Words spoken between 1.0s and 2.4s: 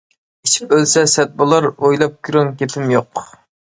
سەت بولار، ئويلاپ